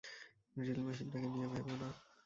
Drill 0.55 0.79
মেশিনটাকে 0.85 1.27
নিয়ে 1.33 1.47
ভেবো 1.51 1.73
না! 1.81 1.87